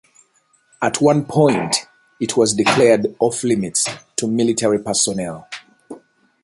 At 0.81 0.99
one 0.99 1.25
point, 1.25 1.85
it 2.19 2.35
was 2.35 2.55
declared 2.55 3.15
off-limits 3.19 3.87
to 4.15 4.27
military 4.27 4.79
personnel. 4.79 5.47